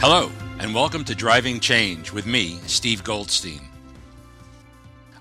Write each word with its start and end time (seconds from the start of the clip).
Hello, 0.00 0.30
and 0.60 0.72
welcome 0.72 1.02
to 1.06 1.14
Driving 1.16 1.58
Change 1.58 2.12
with 2.12 2.24
me, 2.24 2.60
Steve 2.68 3.02
Goldstein. 3.02 3.62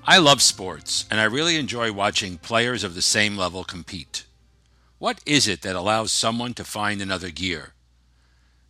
I 0.06 0.20
love 0.20 0.40
sports, 0.40 1.06
and 1.10 1.20
I 1.20 1.24
really 1.24 1.58
enjoy 1.58 1.92
watching 1.92 2.38
players 2.38 2.84
of 2.84 2.94
the 2.94 3.02
same 3.02 3.36
level 3.36 3.64
compete. 3.64 4.28
What 5.00 5.20
is 5.26 5.48
it 5.48 5.64
that 5.64 5.76
allows 5.76 6.12
someone 6.12 6.54
to 6.54 6.64
find 6.64 7.02
another 7.02 7.32
gear? 7.32 7.74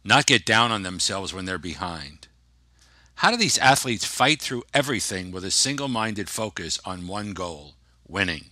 Not 0.05 0.25
get 0.25 0.45
down 0.45 0.71
on 0.71 0.84
themselves 0.84 1.34
when 1.34 1.43
they're 1.43 1.57
behind? 1.57 2.30
How 3.16 3.30
do 3.30 3.35
these 3.35 3.58
athletes 3.58 4.05
fight 4.05 4.41
through 4.41 4.63
everything 4.73 5.34
with 5.34 5.44
a 5.44 5.52
single 5.52 5.89
minded 5.89 6.30
focus 6.30 6.80
on 6.85 7.08
one 7.08 7.34
goal 7.34 7.73
winning? 8.08 8.45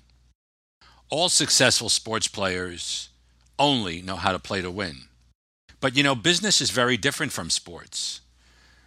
All 1.10 1.30
successful 1.30 1.88
sports 1.88 2.28
players 2.28 3.08
only 3.58 4.02
know 4.02 4.18
how 4.18 4.34
to 4.34 4.40
play 4.40 4.62
to 4.62 4.70
win. 4.70 5.08
But 5.86 5.96
you 5.96 6.02
know, 6.02 6.16
business 6.16 6.62
is 6.62 6.72
very 6.72 6.98
different 6.98 7.32
from 7.32 7.52
sports. 7.52 8.22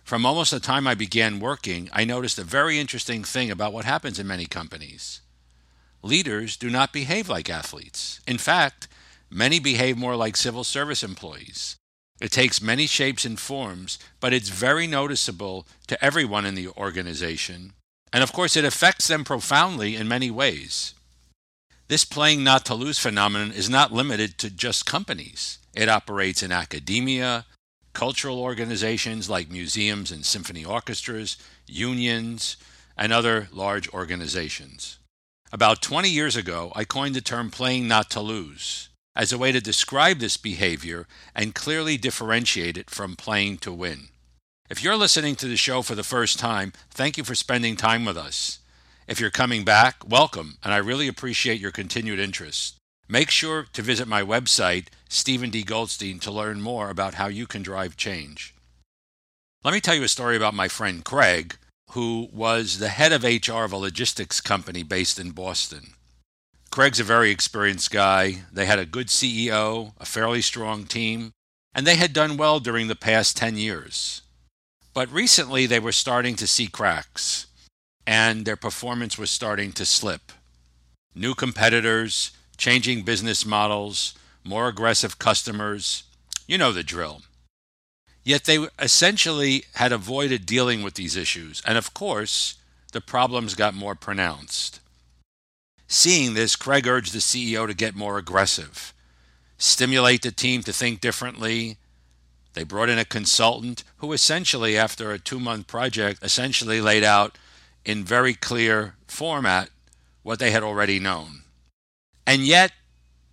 From 0.02 0.26
almost 0.26 0.50
the 0.50 0.58
time 0.58 0.88
I 0.88 0.96
began 0.96 1.38
working, 1.38 1.88
I 1.92 2.04
noticed 2.04 2.40
a 2.40 2.42
very 2.42 2.80
interesting 2.80 3.22
thing 3.22 3.52
about 3.52 3.72
what 3.72 3.84
happens 3.84 4.18
in 4.18 4.26
many 4.26 4.46
companies. 4.46 5.20
Leaders 6.02 6.56
do 6.56 6.68
not 6.68 6.92
behave 6.92 7.28
like 7.28 7.48
athletes. 7.48 8.18
In 8.26 8.36
fact, 8.36 8.88
many 9.30 9.60
behave 9.60 9.96
more 9.96 10.16
like 10.16 10.36
civil 10.36 10.64
service 10.64 11.04
employees. 11.04 11.76
It 12.20 12.32
takes 12.32 12.60
many 12.60 12.88
shapes 12.88 13.24
and 13.24 13.38
forms, 13.38 14.00
but 14.18 14.32
it's 14.32 14.48
very 14.48 14.88
noticeable 14.88 15.68
to 15.86 16.04
everyone 16.04 16.44
in 16.44 16.56
the 16.56 16.66
organization. 16.70 17.74
And 18.12 18.24
of 18.24 18.32
course, 18.32 18.56
it 18.56 18.64
affects 18.64 19.06
them 19.06 19.22
profoundly 19.22 19.94
in 19.94 20.08
many 20.08 20.32
ways. 20.32 20.94
This 21.88 22.04
playing 22.04 22.44
not 22.44 22.66
to 22.66 22.74
lose 22.74 22.98
phenomenon 22.98 23.50
is 23.50 23.70
not 23.70 23.92
limited 23.92 24.36
to 24.38 24.50
just 24.50 24.84
companies. 24.84 25.58
It 25.74 25.88
operates 25.88 26.42
in 26.42 26.52
academia, 26.52 27.46
cultural 27.94 28.38
organizations 28.40 29.30
like 29.30 29.50
museums 29.50 30.12
and 30.12 30.24
symphony 30.24 30.66
orchestras, 30.66 31.38
unions, 31.66 32.58
and 32.96 33.10
other 33.10 33.48
large 33.52 33.88
organizations. 33.94 34.98
About 35.50 35.80
20 35.80 36.10
years 36.10 36.36
ago, 36.36 36.72
I 36.76 36.84
coined 36.84 37.14
the 37.14 37.22
term 37.22 37.50
playing 37.50 37.88
not 37.88 38.10
to 38.10 38.20
lose 38.20 38.90
as 39.16 39.32
a 39.32 39.38
way 39.38 39.50
to 39.50 39.60
describe 39.60 40.18
this 40.18 40.36
behavior 40.36 41.06
and 41.34 41.54
clearly 41.54 41.96
differentiate 41.96 42.76
it 42.76 42.90
from 42.90 43.16
playing 43.16 43.58
to 43.58 43.72
win. 43.72 44.08
If 44.68 44.82
you're 44.82 44.96
listening 44.96 45.36
to 45.36 45.48
the 45.48 45.56
show 45.56 45.80
for 45.80 45.94
the 45.94 46.02
first 46.02 46.38
time, 46.38 46.74
thank 46.90 47.16
you 47.16 47.24
for 47.24 47.34
spending 47.34 47.76
time 47.76 48.04
with 48.04 48.18
us. 48.18 48.58
If 49.08 49.20
you're 49.20 49.30
coming 49.30 49.64
back, 49.64 50.06
welcome, 50.06 50.58
and 50.62 50.74
I 50.74 50.76
really 50.76 51.08
appreciate 51.08 51.58
your 51.58 51.70
continued 51.70 52.18
interest. 52.18 52.76
Make 53.08 53.30
sure 53.30 53.64
to 53.72 53.80
visit 53.80 54.06
my 54.06 54.22
website, 54.22 54.88
Stephen 55.08 55.48
D. 55.48 55.62
Goldstein, 55.62 56.18
to 56.18 56.30
learn 56.30 56.60
more 56.60 56.90
about 56.90 57.14
how 57.14 57.28
you 57.28 57.46
can 57.46 57.62
drive 57.62 57.96
change. 57.96 58.54
Let 59.64 59.72
me 59.72 59.80
tell 59.80 59.94
you 59.94 60.02
a 60.02 60.08
story 60.08 60.36
about 60.36 60.52
my 60.52 60.68
friend 60.68 61.02
Craig, 61.02 61.56
who 61.92 62.28
was 62.34 62.80
the 62.80 62.90
head 62.90 63.12
of 63.12 63.24
HR 63.24 63.64
of 63.64 63.72
a 63.72 63.78
logistics 63.78 64.42
company 64.42 64.82
based 64.82 65.18
in 65.18 65.30
Boston. 65.30 65.94
Craig's 66.70 67.00
a 67.00 67.04
very 67.04 67.30
experienced 67.30 67.90
guy. 67.90 68.42
They 68.52 68.66
had 68.66 68.78
a 68.78 68.84
good 68.84 69.06
CEO, 69.06 69.94
a 69.98 70.04
fairly 70.04 70.42
strong 70.42 70.84
team, 70.84 71.32
and 71.74 71.86
they 71.86 71.96
had 71.96 72.12
done 72.12 72.36
well 72.36 72.60
during 72.60 72.88
the 72.88 72.94
past 72.94 73.38
10 73.38 73.56
years. 73.56 74.20
But 74.92 75.10
recently 75.10 75.64
they 75.64 75.80
were 75.80 75.92
starting 75.92 76.36
to 76.36 76.46
see 76.46 76.66
cracks, 76.66 77.46
and 78.08 78.46
their 78.46 78.56
performance 78.56 79.18
was 79.18 79.30
starting 79.30 79.70
to 79.70 79.84
slip. 79.84 80.32
New 81.14 81.34
competitors, 81.34 82.30
changing 82.56 83.02
business 83.02 83.44
models, 83.44 84.14
more 84.42 84.66
aggressive 84.66 85.18
customers. 85.18 86.04
You 86.46 86.56
know 86.56 86.72
the 86.72 86.82
drill. 86.82 87.20
Yet 88.24 88.44
they 88.44 88.66
essentially 88.78 89.64
had 89.74 89.92
avoided 89.92 90.46
dealing 90.46 90.82
with 90.82 90.94
these 90.94 91.16
issues, 91.16 91.60
and 91.66 91.76
of 91.76 91.92
course, 91.92 92.54
the 92.92 93.02
problems 93.02 93.54
got 93.54 93.74
more 93.74 93.94
pronounced. 93.94 94.80
Seeing 95.86 96.32
this, 96.32 96.56
Craig 96.56 96.86
urged 96.86 97.12
the 97.12 97.18
CEO 97.18 97.66
to 97.66 97.74
get 97.74 97.94
more 97.94 98.16
aggressive, 98.16 98.94
stimulate 99.58 100.22
the 100.22 100.32
team 100.32 100.62
to 100.62 100.72
think 100.72 101.02
differently. 101.02 101.76
They 102.54 102.64
brought 102.64 102.88
in 102.88 102.98
a 102.98 103.04
consultant 103.04 103.84
who 103.98 104.14
essentially, 104.14 104.78
after 104.78 105.12
a 105.12 105.18
two 105.18 105.38
month 105.38 105.66
project, 105.66 106.22
essentially 106.22 106.80
laid 106.80 107.04
out 107.04 107.36
in 107.84 108.04
very 108.04 108.34
clear 108.34 108.94
format 109.06 109.70
what 110.22 110.38
they 110.38 110.50
had 110.50 110.62
already 110.62 110.98
known. 110.98 111.42
And 112.26 112.42
yet, 112.42 112.72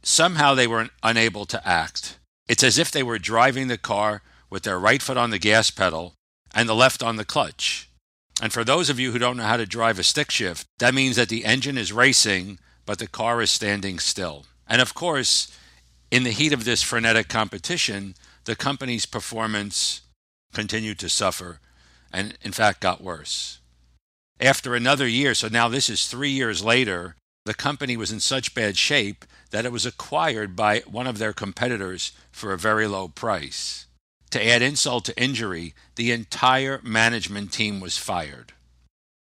somehow 0.01 0.53
they 0.53 0.67
were 0.67 0.89
unable 1.03 1.45
to 1.45 1.67
act. 1.67 2.19
It's 2.47 2.63
as 2.63 2.78
if 2.78 2.91
they 2.91 3.03
were 3.03 3.19
driving 3.19 3.67
the 3.67 3.78
car 3.78 4.22
with 4.50 4.63
their 4.63 4.79
right 4.79 5.01
foot 5.01 5.17
on 5.17 5.31
the 5.31 5.39
gas 5.39 5.72
pedal 5.72 6.13
and 6.53 6.69
the 6.69 6.75
left 6.75 7.03
on 7.03 7.17
the 7.17 7.25
clutch. 7.25 7.89
And 8.41 8.53
for 8.53 8.63
those 8.63 8.89
of 8.89 9.00
you 9.00 9.11
who 9.11 9.19
don't 9.19 9.38
know 9.38 9.44
how 9.44 9.57
to 9.57 9.66
drive 9.66 10.00
a 10.00 10.03
stick 10.03 10.31
shift, 10.31 10.66
that 10.79 10.94
means 10.94 11.16
that 11.16 11.29
the 11.29 11.45
engine 11.45 11.77
is 11.77 11.91
racing, 11.91 12.59
but 12.85 13.00
the 13.00 13.07
car 13.07 13.41
is 13.41 13.51
standing 13.51 14.00
still. 14.00 14.45
And 14.67 14.81
of 14.81 14.94
course, 14.94 15.51
in 16.12 16.23
the 16.23 16.31
heat 16.31 16.53
of 16.53 16.66
this 16.66 16.83
frenetic 16.83 17.27
competition, 17.27 18.16
the 18.45 18.56
company's 18.56 19.06
performance 19.06 20.01
continued 20.53 21.00
to 21.00 21.09
suffer 21.09 21.59
and, 22.13 22.38
in 22.41 22.51
fact, 22.51 22.79
got 22.79 23.01
worse. 23.01 23.59
After 24.40 24.75
another 24.75 25.07
year, 25.07 25.34
so 25.34 25.47
now 25.47 25.68
this 25.68 25.90
is 25.90 26.07
three 26.07 26.29
years 26.29 26.63
later, 26.63 27.16
the 27.46 27.53
company 27.53 27.96
was 27.96 28.12
in 28.12 28.19
such 28.19 28.56
bad 28.56 28.78
shape 28.78 29.23
that 29.51 29.66
it 29.66 29.72
was 29.72 29.85
acquired 29.85 30.56
by 30.56 30.79
one 30.79 31.07
of 31.07 31.19
their 31.19 31.31
competitors 31.31 32.12
for 32.31 32.51
a 32.51 32.57
very 32.57 32.88
low 32.88 33.07
price. 33.07 33.85
To 34.31 34.45
add 34.45 34.62
insult 34.62 35.06
to 35.06 35.22
injury, 35.22 35.74
the 35.95 36.12
entire 36.12 36.81
management 36.84 37.53
team 37.53 37.79
was 37.79 37.97
fired. 37.97 38.51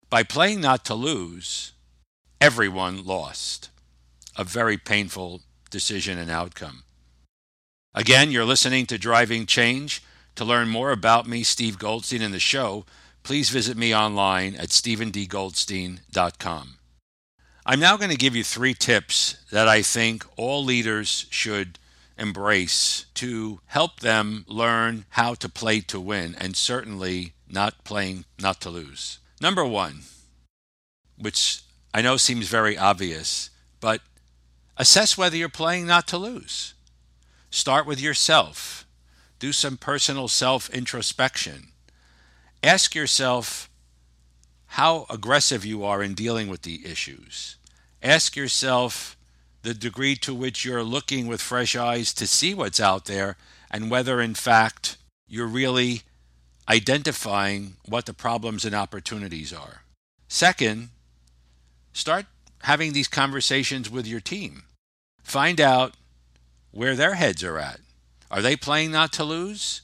By 0.09 0.23
playing 0.23 0.61
not 0.61 0.85
to 0.85 0.93
lose, 0.93 1.73
everyone 2.39 3.05
lost. 3.05 3.69
A 4.37 4.45
very 4.45 4.77
painful 4.77 5.41
decision 5.69 6.17
and 6.17 6.31
outcome. 6.31 6.83
Again, 7.93 8.31
you're 8.31 8.45
listening 8.45 8.85
to 8.85 8.97
Driving 8.97 9.45
Change. 9.45 10.01
To 10.35 10.45
learn 10.45 10.69
more 10.69 10.91
about 10.91 11.27
me, 11.27 11.43
Steve 11.43 11.77
Goldstein, 11.77 12.21
and 12.21 12.33
the 12.33 12.39
show, 12.39 12.85
please 13.23 13.49
visit 13.49 13.77
me 13.77 13.95
online 13.95 14.55
at 14.55 14.69
stephendgoldstein.com. 14.69 16.77
I'm 17.65 17.79
now 17.79 17.95
going 17.95 18.09
to 18.09 18.17
give 18.17 18.35
you 18.35 18.43
three 18.43 18.73
tips 18.73 19.37
that 19.51 19.67
I 19.67 19.83
think 19.83 20.25
all 20.35 20.63
leaders 20.63 21.27
should 21.29 21.77
embrace 22.17 23.05
to 23.15 23.59
help 23.67 23.99
them 23.99 24.45
learn 24.47 25.05
how 25.09 25.35
to 25.35 25.49
play 25.49 25.81
to 25.81 25.99
win 25.99 26.35
and 26.37 26.55
certainly 26.55 27.33
not 27.49 27.83
playing 27.83 28.25
not 28.39 28.61
to 28.61 28.69
lose. 28.69 29.19
Number 29.39 29.65
one, 29.65 30.01
which 31.17 31.61
I 31.93 32.01
know 32.01 32.17
seems 32.17 32.47
very 32.47 32.77
obvious, 32.77 33.49
but 33.79 34.01
assess 34.77 35.17
whether 35.17 35.35
you're 35.35 35.49
playing 35.49 35.85
not 35.85 36.07
to 36.07 36.17
lose. 36.17 36.73
Start 37.49 37.85
with 37.85 37.99
yourself. 37.99 38.87
Do 39.39 39.51
some 39.51 39.77
personal 39.77 40.27
self 40.27 40.69
introspection. 40.69 41.70
Ask 42.63 42.93
yourself 42.93 43.69
how 44.67 45.05
aggressive 45.09 45.65
you 45.65 45.83
are 45.83 46.03
in 46.03 46.13
dealing 46.13 46.47
with 46.47 46.61
the 46.61 46.85
issues. 46.85 47.57
Ask 48.03 48.35
yourself 48.35 49.17
the 49.63 49.73
degree 49.73 50.15
to 50.17 50.33
which 50.33 50.63
you're 50.63 50.83
looking 50.83 51.27
with 51.27 51.41
fresh 51.41 51.75
eyes 51.75 52.13
to 52.13 52.27
see 52.27 52.53
what's 52.53 52.79
out 52.79 53.05
there 53.05 53.35
and 53.69 53.91
whether, 53.91 54.21
in 54.21 54.33
fact, 54.33 54.97
you're 55.27 55.47
really 55.47 56.01
identifying 56.69 57.75
what 57.87 58.05
the 58.05 58.13
problems 58.13 58.63
and 58.63 58.75
opportunities 58.75 59.51
are. 59.51 59.81
Second, 60.27 60.89
start 61.93 62.25
having 62.63 62.93
these 62.93 63.07
conversations 63.07 63.89
with 63.89 64.07
your 64.07 64.19
team. 64.19 64.63
Find 65.23 65.59
out 65.59 65.95
where 66.71 66.95
their 66.95 67.15
heads 67.15 67.43
are 67.43 67.57
at. 67.57 67.79
Are 68.29 68.41
they 68.41 68.55
playing 68.55 68.91
not 68.91 69.11
to 69.13 69.23
lose? 69.23 69.81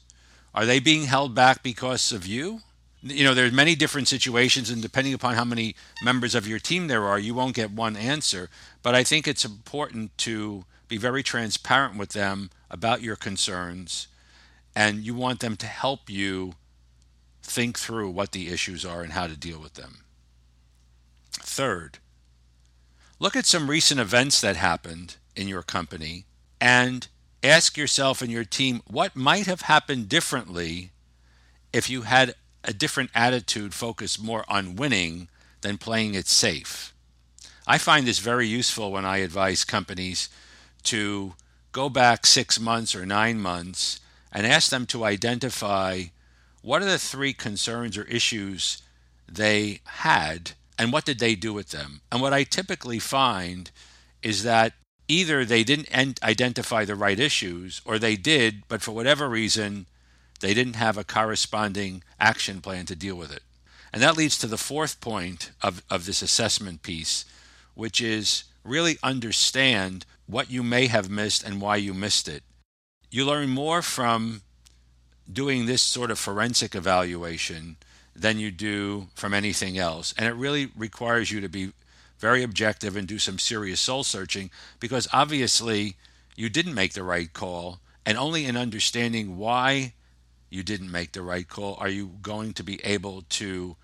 Are 0.54 0.66
they 0.66 0.80
being 0.80 1.06
held 1.06 1.36
back 1.36 1.62
because 1.62 2.12
of 2.12 2.26
you? 2.26 2.62
You 3.02 3.24
know 3.24 3.34
there's 3.34 3.52
many 3.52 3.76
different 3.76 4.08
situations 4.08 4.70
and 4.70 4.82
depending 4.82 5.14
upon 5.14 5.36
how 5.36 5.46
many 5.46 5.76
members 6.04 6.36
of 6.36 6.48
your 6.48 6.60
team 6.60 6.88
there 6.88 7.06
are 7.06 7.20
you 7.20 7.34
won't 7.34 7.56
get 7.56 7.72
one 7.72 7.96
answer. 7.96 8.50
But 8.84 8.96
i 8.96 9.04
think 9.04 9.28
it's 9.28 9.46
important 9.46 10.18
to 10.20 10.66
be 10.88 10.98
very 10.98 11.24
transparent 11.24 11.98
with 11.98 12.10
them 12.10 12.50
about 12.70 13.02
your 13.02 13.16
concerns 13.16 14.08
and 14.76 15.00
you 15.00 15.14
want 15.14 15.40
them 15.40 15.56
to 15.58 15.66
help 15.66 16.10
you 16.10 16.54
think 17.42 17.78
through 17.80 18.10
what 18.10 18.32
the 18.32 18.50
issues 18.50 18.86
are 18.86 19.02
and 19.02 19.14
how 19.14 19.28
to 19.28 19.36
deal 19.36 19.60
with 19.60 19.74
them. 19.74 20.04
Third 21.32 22.00
look 23.20 23.36
at 23.36 23.46
some 23.46 23.70
recent 23.70 24.00
events 24.00 24.42
that 24.42 24.56
happened 24.56 25.16
in 25.36 25.48
your 25.48 25.64
company 25.64 26.26
and 26.62 27.08
ask 27.44 27.78
yourself 27.78 28.22
and 28.22 28.32
your 28.32 28.44
team 28.44 28.82
what 28.88 29.16
might 29.16 29.46
have 29.46 29.62
happened 29.62 30.10
differently 30.10 30.92
if 31.74 31.90
you 31.90 32.04
had 32.04 32.36
a 32.64 32.74
different 32.74 33.12
attitude 33.16 33.74
focused 33.74 34.22
more 34.22 34.44
on 34.48 34.76
winning 34.76 35.30
than 35.62 35.78
playing 35.78 36.14
it 36.16 36.28
safe. 36.28 36.94
I 37.66 37.78
find 37.78 38.08
this 38.08 38.20
very 38.20 38.48
useful 38.48 38.92
when 38.92 39.06
I 39.06 39.18
advise 39.18 39.64
companies 39.64 40.30
to 40.84 41.34
go 41.72 41.90
back 41.90 42.26
six 42.26 42.60
months 42.60 42.96
or 42.96 43.06
nine 43.06 43.40
months 43.40 44.00
and 44.32 44.46
ask 44.46 44.70
them 44.70 44.86
to 44.88 45.04
identify 45.04 46.04
what 46.62 46.82
are 46.82 46.86
the 46.86 46.98
three 46.98 47.34
concerns 47.34 47.98
or 47.98 48.04
issues 48.04 48.82
they 49.28 49.82
had 49.86 50.52
and 50.78 50.94
what 50.94 51.06
did 51.06 51.20
they 51.20 51.36
do 51.36 51.54
with 51.54 51.70
them? 51.72 52.02
And 52.12 52.22
what 52.22 52.34
I 52.34 52.44
typically 52.44 53.00
find 53.00 53.72
is 54.22 54.44
that 54.44 54.74
either 55.08 55.44
they 55.44 55.64
didn't 55.64 55.90
identify 56.24 56.86
the 56.86 56.96
right 56.96 57.20
issues 57.20 57.82
or 57.86 57.98
they 57.98 58.16
did, 58.16 58.64
but 58.68 58.82
for 58.82 58.92
whatever 58.92 59.28
reason, 59.28 59.88
they 60.40 60.54
didn't 60.54 60.76
have 60.76 60.98
a 60.98 61.04
corresponding 61.04 62.04
action 62.20 62.62
plan 62.62 62.86
to 62.86 62.96
deal 62.96 63.16
with 63.16 63.32
it. 63.32 63.44
And 63.94 64.02
that 64.02 64.18
leads 64.18 64.38
to 64.40 64.48
the 64.48 64.58
fourth 64.58 65.00
point 65.00 65.52
of, 65.62 65.82
of 65.90 66.06
this 66.06 66.22
assessment 66.22 66.84
piece, 66.84 67.26
which 67.74 68.02
is 68.02 68.44
really 68.64 68.98
understand 69.02 70.06
what 70.28 70.52
you 70.52 70.62
may 70.62 70.88
have 70.88 71.10
missed 71.10 71.44
and 71.44 71.62
why 71.62 71.78
you 71.78 71.94
missed 71.94 72.28
it. 72.28 72.44
You 73.10 73.26
learn 73.26 73.50
more 73.50 73.82
from 73.82 74.42
doing 75.32 75.66
this 75.66 75.82
sort 75.82 76.12
of 76.12 76.20
forensic 76.20 76.76
evaluation 76.76 77.78
than 78.16 78.40
you 78.40 78.52
do 78.52 79.08
from 79.16 79.34
anything 79.34 79.78
else. 79.78 80.14
And 80.18 80.28
it 80.28 80.34
really 80.34 80.72
requires 80.76 81.32
you 81.32 81.40
to 81.42 81.50
be 81.50 81.72
very 82.20 82.44
objective 82.44 82.96
and 82.96 83.08
do 83.08 83.20
some 83.20 83.40
serious 83.40 83.80
soul 83.80 84.04
searching 84.04 84.50
because 84.80 85.08
obviously 85.14 85.96
you 86.36 86.50
didn't 86.50 86.74
make 86.74 86.94
the 86.94 87.04
right 87.04 87.32
call. 87.32 87.80
And 88.06 88.18
only 88.18 88.46
in 88.46 88.58
understanding 88.58 89.38
why 89.38 89.94
you 90.50 90.64
didn't 90.64 90.92
make 90.92 91.12
the 91.12 91.22
right 91.22 91.48
call 91.48 91.76
are 91.80 91.90
you 91.90 92.12
going 92.22 92.54
to 92.54 92.64
be 92.64 92.84
able 92.86 93.24
to 93.30 93.76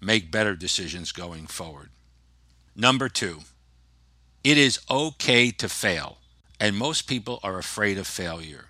make 0.00 0.30
better 0.30 0.54
decisions 0.54 1.12
going 1.12 1.46
forward. 1.46 1.90
Number 2.74 3.08
two, 3.08 3.40
it 4.44 4.56
is 4.56 4.80
okay 4.90 5.50
to 5.50 5.68
fail. 5.68 6.18
And 6.60 6.76
most 6.76 7.02
people 7.02 7.38
are 7.42 7.58
afraid 7.58 7.98
of 7.98 8.06
failure. 8.06 8.66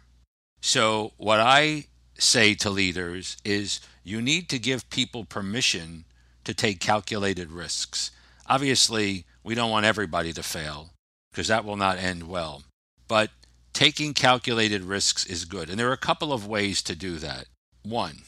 So, 0.60 1.12
what 1.16 1.40
I 1.40 1.84
say 2.18 2.54
to 2.56 2.68
leaders 2.68 3.36
is 3.44 3.80
you 4.02 4.20
need 4.20 4.48
to 4.50 4.58
give 4.58 4.90
people 4.90 5.24
permission 5.24 6.04
to 6.44 6.52
take 6.52 6.80
calculated 6.80 7.50
risks. 7.50 8.10
Obviously, 8.46 9.24
we 9.42 9.54
don't 9.54 9.70
want 9.70 9.86
everybody 9.86 10.32
to 10.32 10.42
fail 10.42 10.90
because 11.30 11.48
that 11.48 11.64
will 11.64 11.76
not 11.76 11.98
end 11.98 12.28
well. 12.28 12.62
But 13.06 13.30
taking 13.78 14.12
calculated 14.12 14.82
risks 14.82 15.24
is 15.24 15.44
good. 15.44 15.70
And 15.70 15.78
there 15.78 15.88
are 15.88 15.92
a 15.92 15.96
couple 15.96 16.32
of 16.32 16.48
ways 16.48 16.82
to 16.82 16.96
do 16.96 17.14
that. 17.18 17.44
One, 17.84 18.22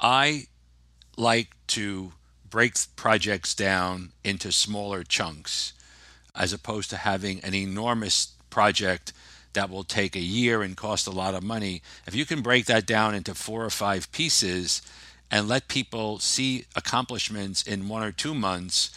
I 0.00 0.46
like 1.16 1.50
to 1.68 2.14
break 2.50 2.74
projects 2.96 3.54
down 3.54 4.10
into 4.24 4.50
smaller 4.50 5.04
chunks 5.04 5.72
as 6.34 6.52
opposed 6.52 6.90
to 6.90 6.96
having 6.96 7.38
an 7.44 7.54
enormous 7.54 8.32
project 8.50 9.12
that 9.52 9.70
will 9.70 9.84
take 9.84 10.16
a 10.16 10.30
year 10.38 10.62
and 10.62 10.76
cost 10.76 11.06
a 11.06 11.12
lot 11.12 11.36
of 11.36 11.44
money. 11.44 11.80
If 12.08 12.16
you 12.16 12.26
can 12.26 12.42
break 12.42 12.66
that 12.66 12.84
down 12.84 13.14
into 13.14 13.36
four 13.36 13.64
or 13.64 13.70
five 13.70 14.10
pieces 14.10 14.82
and 15.30 15.46
let 15.46 15.68
people 15.68 16.18
see 16.18 16.64
accomplishments 16.74 17.62
in 17.62 17.88
one 17.88 18.02
or 18.02 18.10
two 18.10 18.34
months, 18.34 18.90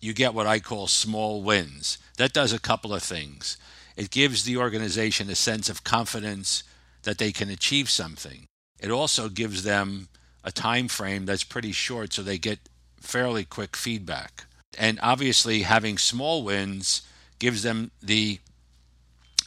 you 0.00 0.12
get 0.12 0.34
what 0.34 0.46
I 0.46 0.60
call 0.60 0.86
small 0.86 1.42
wins. 1.42 1.98
That 2.16 2.32
does 2.32 2.52
a 2.52 2.60
couple 2.60 2.94
of 2.94 3.02
things. 3.02 3.56
It 3.96 4.10
gives 4.10 4.44
the 4.44 4.56
organization 4.56 5.28
a 5.30 5.34
sense 5.34 5.68
of 5.68 5.84
confidence 5.84 6.62
that 7.02 7.18
they 7.18 7.32
can 7.32 7.50
achieve 7.50 7.90
something. 7.90 8.46
It 8.80 8.90
also 8.90 9.28
gives 9.28 9.62
them 9.62 10.08
a 10.44 10.52
time 10.52 10.88
frame 10.88 11.26
that's 11.26 11.44
pretty 11.44 11.72
short 11.72 12.12
so 12.12 12.22
they 12.22 12.38
get 12.38 12.58
fairly 13.00 13.44
quick 13.44 13.76
feedback. 13.76 14.44
And 14.78 14.98
obviously 15.02 15.62
having 15.62 15.98
small 15.98 16.42
wins 16.42 17.02
gives 17.38 17.62
them 17.62 17.90
the 18.02 18.38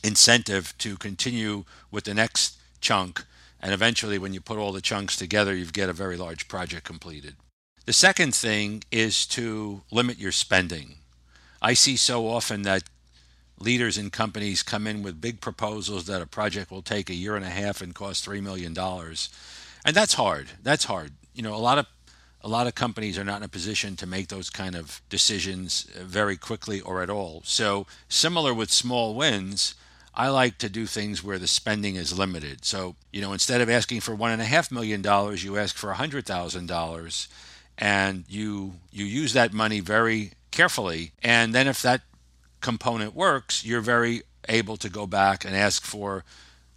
incentive 0.04 0.78
to 0.78 0.98
continue 0.98 1.66
with 1.92 2.04
the 2.04 2.14
next 2.14 2.58
chunk. 2.80 3.26
And 3.60 3.74
eventually, 3.74 4.20
when 4.20 4.34
you 4.34 4.42
put 4.42 4.60
all 4.60 4.72
the 4.72 4.82
chunks 4.82 5.16
together, 5.16 5.56
you 5.56 5.66
get 5.66 5.90
a 5.90 5.94
very 5.94 6.18
large 6.18 6.48
project 6.48 6.86
completed. 6.86 7.36
The 7.86 7.94
second 7.94 8.36
thing 8.36 8.84
is 8.92 9.26
to 9.28 9.82
limit 9.92 10.20
your 10.20 10.32
spending. 10.32 10.96
I 11.62 11.74
see 11.74 11.98
so 11.98 12.28
often 12.28 12.62
that 12.64 12.84
leaders 13.60 13.98
in 13.98 14.10
companies 14.10 14.64
come 14.64 14.88
in 14.88 15.02
with 15.02 15.22
big 15.22 15.42
proposals 15.42 16.06
that 16.06 16.22
a 16.22 16.28
project 16.28 16.72
will 16.72 16.82
take 16.82 17.10
a 17.10 17.16
year 17.16 17.36
and 17.36 17.46
a 17.46 17.50
half 17.50 17.82
and 17.82 17.96
cost 17.96 18.28
$3 18.28 18.42
million. 18.42 18.78
And 18.78 19.96
that's 19.96 20.16
hard. 20.16 20.48
That's 20.64 20.86
hard. 20.86 21.12
You 21.34 21.44
know, 21.44 21.56
a 21.56 21.58
lot 21.58 21.78
of 21.78 21.88
a 22.42 22.48
lot 22.48 22.68
of 22.68 22.76
companies 22.76 23.18
are 23.18 23.24
not 23.24 23.38
in 23.38 23.44
a 23.44 23.48
position 23.48 23.96
to 23.96 24.06
make 24.06 24.28
those 24.28 24.52
kind 24.52 24.76
of 24.76 25.02
decisions 25.10 25.88
uh, 26.00 26.04
very 26.04 26.38
quickly 26.38 26.80
or 26.80 27.02
at 27.02 27.10
all. 27.10 27.42
So, 27.44 27.88
similar 28.08 28.54
with 28.54 28.70
small 28.70 29.16
wins, 29.16 29.74
I 30.14 30.30
like 30.30 30.60
to 30.60 30.70
do 30.70 30.86
things 30.86 31.24
where 31.24 31.40
the 31.40 31.48
spending 31.48 31.96
is 31.96 32.18
limited. 32.18 32.64
So, 32.64 32.96
you 33.12 33.20
know, 33.20 33.34
instead 33.34 33.62
of 33.62 33.70
asking 33.70 34.02
for 34.02 34.14
one 34.14 34.32
and 34.32 34.44
a 34.44 34.46
half 34.46 34.72
million 34.72 35.02
dollars, 35.02 35.44
you 35.44 35.58
ask 35.58 35.76
for 35.76 35.90
a 35.90 35.96
hundred 35.96 36.28
thousand 36.28 36.68
dollars, 36.68 37.28
and 37.80 38.26
you 38.30 38.76
you 38.92 39.06
use 39.06 39.34
that 39.34 39.52
money 39.52 39.80
very 39.80 40.34
carefully. 40.52 41.14
And 41.24 41.52
then, 41.52 41.68
if 41.68 41.82
that 41.82 42.02
component 42.66 43.14
works, 43.14 43.64
you're 43.64 43.80
very 43.80 44.24
able 44.50 44.76
to 44.76 44.90
go 44.90 45.06
back 45.06 45.46
and 45.46 45.56
ask 45.56 45.84
for 45.84 46.24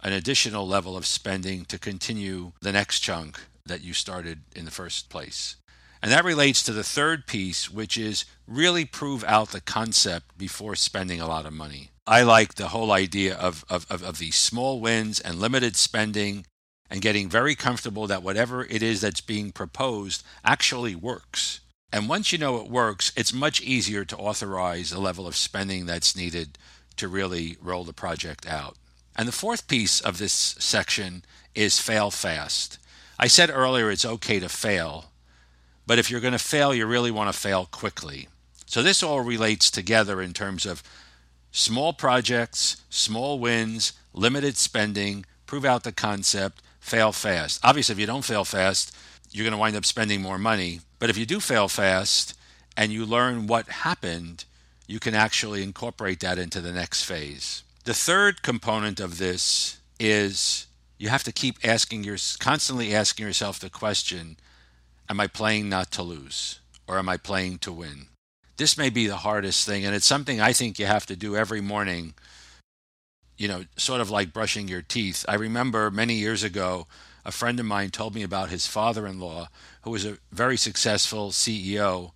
an 0.03 0.13
additional 0.13 0.67
level 0.67 0.95
of 0.95 1.03
spending 1.03 1.65
to 1.65 1.79
continue 1.79 2.51
the 2.61 2.71
next 2.71 2.99
chunk 2.99 3.39
that 3.65 3.81
you 3.81 3.91
started 3.93 4.41
in 4.55 4.65
the 4.65 4.71
first 4.71 5.09
place. 5.09 5.55
And 6.03 6.11
that 6.11 6.23
relates 6.23 6.61
to 6.63 6.73
the 6.73 6.83
third 6.83 7.25
piece, 7.25 7.71
which 7.71 7.97
is 7.97 8.25
really 8.47 8.85
prove 8.85 9.23
out 9.23 9.49
the 9.49 9.61
concept 9.61 10.37
before 10.37 10.75
spending 10.75 11.19
a 11.19 11.27
lot 11.27 11.47
of 11.47 11.53
money. 11.53 11.89
I 12.05 12.21
like 12.21 12.53
the 12.53 12.67
whole 12.67 12.91
idea 12.91 13.35
of, 13.35 13.65
of, 13.67 13.87
of, 13.89 14.03
of 14.03 14.19
these 14.19 14.35
small 14.35 14.79
wins 14.79 15.19
and 15.19 15.39
limited 15.39 15.75
spending 15.75 16.45
and 16.91 17.01
getting 17.01 17.29
very 17.29 17.55
comfortable 17.55 18.05
that 18.05 18.21
whatever 18.21 18.63
it 18.63 18.83
is 18.83 19.01
that's 19.01 19.21
being 19.21 19.51
proposed 19.51 20.23
actually 20.45 20.93
works. 20.93 21.61
And 21.91 22.07
once 22.07 22.31
you 22.31 22.37
know 22.37 22.57
it 22.57 22.69
works, 22.69 23.11
it's 23.15 23.33
much 23.33 23.61
easier 23.61 24.05
to 24.05 24.17
authorize 24.17 24.91
the 24.91 24.99
level 24.99 25.27
of 25.27 25.35
spending 25.35 25.85
that's 25.85 26.15
needed 26.15 26.57
to 26.97 27.07
really 27.07 27.57
roll 27.61 27.83
the 27.83 27.93
project 27.93 28.47
out. 28.47 28.75
And 29.15 29.27
the 29.27 29.33
fourth 29.33 29.67
piece 29.67 29.99
of 29.99 30.17
this 30.17 30.33
section 30.33 31.23
is 31.55 31.79
fail 31.79 32.11
fast. 32.11 32.77
I 33.17 33.27
said 33.27 33.49
earlier 33.49 33.89
it's 33.89 34.05
okay 34.05 34.39
to 34.39 34.49
fail, 34.49 35.11
but 35.87 35.99
if 35.99 36.11
you're 36.11 36.21
going 36.21 36.33
to 36.33 36.39
fail, 36.39 36.73
you 36.73 36.85
really 36.85 37.11
want 37.11 37.33
to 37.33 37.37
fail 37.37 37.65
quickly. 37.65 38.27
So 38.65 38.83
this 38.83 39.01
all 39.01 39.21
relates 39.21 39.71
together 39.71 40.21
in 40.21 40.33
terms 40.33 40.65
of 40.65 40.83
Small 41.51 41.93
projects, 41.93 42.77
small 42.89 43.39
wins, 43.39 43.93
limited 44.13 44.55
spending, 44.55 45.25
prove 45.47 45.65
out 45.65 45.83
the 45.83 45.91
concept, 45.91 46.61
fail 46.79 47.11
fast. 47.11 47.59
Obviously, 47.63 47.93
if 47.93 47.99
you 47.99 48.05
don't 48.05 48.25
fail 48.25 48.45
fast, 48.45 48.95
you're 49.31 49.43
going 49.43 49.51
to 49.51 49.57
wind 49.57 49.75
up 49.75 49.85
spending 49.85 50.21
more 50.21 50.37
money. 50.37 50.81
But 50.99 51.09
if 51.09 51.17
you 51.17 51.25
do 51.25 51.39
fail 51.39 51.67
fast 51.67 52.37
and 52.75 52.91
you 52.91 53.05
learn 53.05 53.47
what 53.47 53.67
happened, 53.67 54.45
you 54.87 54.99
can 54.99 55.15
actually 55.15 55.63
incorporate 55.63 56.19
that 56.21 56.37
into 56.37 56.61
the 56.61 56.71
next 56.71 57.03
phase. 57.03 57.63
The 57.85 57.93
third 57.93 58.41
component 58.41 58.99
of 58.99 59.17
this 59.17 59.79
is 59.99 60.67
you 60.97 61.09
have 61.09 61.23
to 61.23 61.31
keep 61.31 61.57
asking 61.63 62.03
your 62.03 62.17
constantly 62.39 62.93
asking 62.93 63.25
yourself 63.25 63.59
the 63.59 63.69
question, 63.69 64.37
am 65.09 65.19
I 65.19 65.27
playing 65.27 65.69
not 65.69 65.91
to 65.91 66.03
lose 66.03 66.59
or 66.87 66.97
am 66.97 67.09
I 67.09 67.17
playing 67.17 67.59
to 67.59 67.71
win? 67.71 68.09
this 68.59 68.77
may 68.77 68.89
be 68.89 69.07
the 69.07 69.15
hardest 69.15 69.65
thing, 69.65 69.85
and 69.85 69.95
it's 69.95 70.05
something 70.05 70.41
I 70.41 70.51
think 70.51 70.77
you 70.77 70.85
have 70.85 71.05
to 71.05 71.15
do 71.15 71.35
every 71.35 71.61
morning. 71.61 72.13
You 73.39 73.47
know, 73.47 73.65
sort 73.75 74.01
of 74.01 74.11
like 74.11 74.33
brushing 74.33 74.67
your 74.67 74.83
teeth. 74.83 75.25
I 75.27 75.33
remember 75.33 75.89
many 75.89 76.13
years 76.13 76.43
ago, 76.43 76.85
a 77.25 77.31
friend 77.31 77.59
of 77.59 77.65
mine 77.65 77.89
told 77.89 78.13
me 78.13 78.21
about 78.21 78.49
his 78.49 78.67
father 78.67 79.07
in 79.07 79.19
law, 79.19 79.49
who 79.81 79.89
was 79.89 80.05
a 80.05 80.19
very 80.31 80.57
successful 80.57 81.31
CEO, 81.31 82.11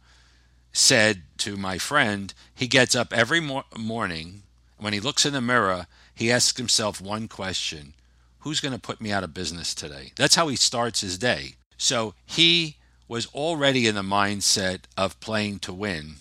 said 0.71 1.23
to 1.39 1.57
my 1.57 1.79
friend, 1.79 2.33
he 2.53 2.67
gets 2.67 2.95
up 2.95 3.11
every 3.11 3.39
mor- 3.39 3.63
morning. 3.75 4.43
When 4.77 4.93
he 4.93 4.99
looks 4.99 5.25
in 5.25 5.33
the 5.33 5.41
mirror, 5.41 5.87
he 6.13 6.31
asks 6.31 6.57
himself 6.57 7.01
one 7.01 7.27
question 7.27 7.95
Who's 8.39 8.59
going 8.59 8.73
to 8.73 8.79
put 8.79 9.01
me 9.01 9.11
out 9.11 9.23
of 9.23 9.33
business 9.33 9.73
today? 9.73 10.11
That's 10.15 10.35
how 10.35 10.49
he 10.49 10.57
starts 10.57 11.01
his 11.01 11.17
day. 11.17 11.55
So 11.77 12.13
he 12.25 12.75
was 13.07 13.25
already 13.27 13.87
in 13.87 13.95
the 13.95 14.01
mindset 14.01 14.81
of 14.95 15.19
playing 15.19 15.59
to 15.59 15.73
win 15.73 16.15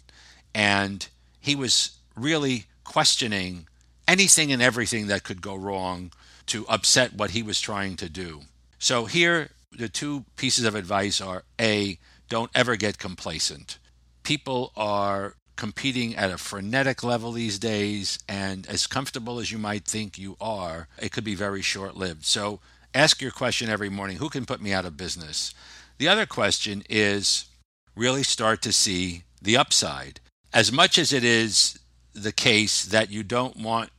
and 0.55 1.09
he 1.41 1.55
was 1.57 1.93
really 2.15 2.65
questioning 2.85 3.67
anything 4.07 4.53
and 4.53 4.63
everything 4.63 5.07
that 5.07 5.25
could 5.25 5.41
go 5.41 5.55
wrong 5.55 6.13
to 6.47 6.67
upset 6.69 7.15
what 7.15 7.31
he 7.31 7.43
was 7.43 7.61
trying 7.61 7.97
to 7.97 8.09
do. 8.09 8.43
So 8.79 9.05
here 9.05 9.51
the 9.71 9.89
two 9.89 10.25
pieces 10.37 10.65
of 10.65 10.75
advice 10.75 11.21
are 11.21 11.45
A, 11.61 11.99
don't 12.29 12.51
ever 12.55 12.77
get 12.77 12.99
complacent. 12.99 13.79
People 14.23 14.73
are 14.77 15.35
competing 15.57 16.17
at 16.17 16.31
a 16.31 16.39
frenetic 16.39 17.03
level 17.03 17.33
these 17.33 17.59
days, 17.59 18.19
and 18.29 18.67
as 18.69 18.87
comfortable 18.87 19.39
as 19.39 19.53
you 19.53 19.59
might 19.59 19.85
think 19.85 20.19
you 20.19 20.37
are, 20.41 20.89
it 20.99 21.13
could 21.13 21.25
be 21.25 21.35
very 21.35 21.63
short 21.63 21.97
lived. 21.97 22.25
So 22.25 22.61
ask 22.95 23.21
your 23.21 23.31
question 23.31 23.69
every 23.69 23.89
morning 23.89 24.17
who 24.17 24.29
can 24.29 24.47
put 24.47 24.63
me 24.63 24.73
out 24.73 24.85
of 24.85 24.97
business? 24.97 25.55
The 25.99 26.09
other 26.09 26.27
question 26.27 26.83
is 26.89 27.47
really 27.95 28.23
start 28.23 28.63
to 28.63 28.73
see 28.73 29.23
the 29.41 29.57
upside 29.57 30.21
as 30.53 30.73
much 30.73 30.99
as 30.99 31.13
it 31.13 31.25
is 31.25 31.79
the 32.15 32.33
case 32.33 32.85
that 32.85 33.11
you 33.11 33.23
don't 33.23 33.57
want 33.57 33.91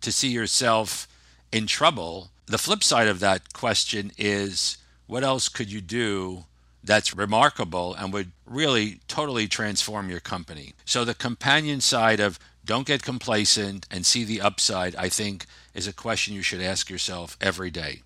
to 0.00 0.12
see 0.12 0.28
yourself 0.28 1.08
in 1.52 1.66
trouble, 1.66 2.30
the 2.46 2.58
flip 2.58 2.84
side 2.84 3.08
of 3.08 3.20
that 3.20 3.52
question 3.52 4.12
is 4.16 4.78
what 5.06 5.24
else 5.24 5.48
could 5.48 5.70
you 5.70 5.80
do 5.80 6.44
that's 6.82 7.16
remarkable 7.16 7.94
and 7.94 8.12
would 8.12 8.30
really 8.44 9.00
totally 9.08 9.48
transform 9.48 10.08
your 10.08 10.20
company? 10.20 10.74
So, 10.84 11.04
the 11.04 11.14
companion 11.14 11.80
side 11.80 12.20
of 12.20 12.38
don't 12.64 12.86
get 12.86 13.02
complacent 13.02 13.86
and 13.90 14.04
see 14.04 14.24
the 14.24 14.40
upside, 14.40 14.96
I 14.96 15.08
think, 15.08 15.46
is 15.74 15.86
a 15.86 15.92
question 15.92 16.34
you 16.34 16.42
should 16.42 16.60
ask 16.60 16.90
yourself 16.90 17.36
every 17.40 17.70
day. 17.70 18.02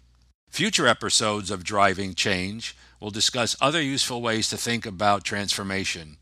Future 0.51 0.87
episodes 0.87 1.51
of 1.51 1.65
Driving 1.65 2.15
Change 2.15 2.77
will 2.99 3.11
discuss 3.11 3.57
other 3.61 3.81
useful 3.81 4.21
ways 4.21 4.49
to 4.51 4.59
think 4.59 4.85
about 4.85 5.25
transformation, 5.25 6.19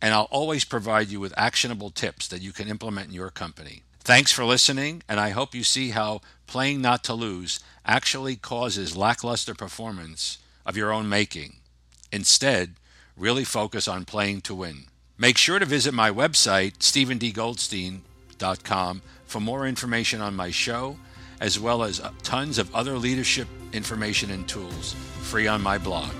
and 0.00 0.14
I'll 0.14 0.28
always 0.30 0.64
provide 0.64 1.08
you 1.08 1.20
with 1.20 1.34
actionable 1.36 1.90
tips 1.90 2.28
that 2.28 2.42
you 2.42 2.52
can 2.52 2.68
implement 2.68 3.08
in 3.08 3.14
your 3.14 3.30
company. 3.30 3.82
Thanks 4.00 4.32
for 4.32 4.44
listening, 4.44 5.02
and 5.08 5.20
I 5.20 5.30
hope 5.30 5.54
you 5.54 5.62
see 5.62 5.90
how 5.90 6.22
playing 6.46 6.80
not 6.80 7.04
to 7.04 7.14
lose 7.14 7.60
actually 7.84 8.36
causes 8.36 8.96
lackluster 8.96 9.54
performance 9.54 10.38
of 10.64 10.76
your 10.76 10.92
own 10.92 11.08
making. 11.08 11.56
Instead, 12.10 12.74
really 13.16 13.44
focus 13.44 13.86
on 13.86 14.04
playing 14.04 14.40
to 14.42 14.54
win. 14.54 14.84
Make 15.18 15.36
sure 15.36 15.58
to 15.58 15.66
visit 15.66 15.92
my 15.92 16.10
website, 16.10 16.78
stephendgoldstein.com, 16.78 19.02
for 19.26 19.40
more 19.40 19.66
information 19.66 20.22
on 20.22 20.34
my 20.34 20.50
show, 20.50 20.96
as 21.40 21.60
well 21.60 21.82
as 21.82 22.00
uh, 22.00 22.10
tons 22.22 22.58
of 22.58 22.74
other 22.74 22.96
leadership 22.96 23.48
information 23.72 24.30
and 24.30 24.48
tools 24.48 24.94
free 25.20 25.46
on 25.46 25.60
my 25.60 25.76
blog. 25.78 26.10